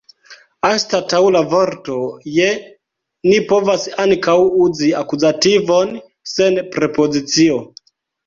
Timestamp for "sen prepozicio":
6.35-7.63